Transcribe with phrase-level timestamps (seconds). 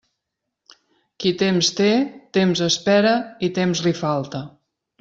[1.23, 1.91] Qui temps té,
[2.39, 3.13] temps espera
[3.49, 4.43] i temps li falta.